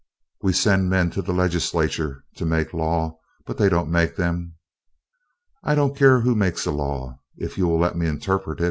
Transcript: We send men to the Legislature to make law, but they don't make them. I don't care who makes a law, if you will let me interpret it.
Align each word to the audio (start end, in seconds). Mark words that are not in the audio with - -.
We 0.41 0.53
send 0.53 0.89
men 0.89 1.11
to 1.11 1.21
the 1.21 1.31
Legislature 1.31 2.23
to 2.37 2.43
make 2.43 2.73
law, 2.73 3.19
but 3.45 3.59
they 3.59 3.69
don't 3.69 3.91
make 3.91 4.15
them. 4.15 4.55
I 5.63 5.75
don't 5.75 5.95
care 5.95 6.21
who 6.21 6.33
makes 6.33 6.65
a 6.65 6.71
law, 6.71 7.19
if 7.37 7.55
you 7.55 7.67
will 7.67 7.77
let 7.77 7.95
me 7.95 8.07
interpret 8.07 8.59
it. 8.59 8.59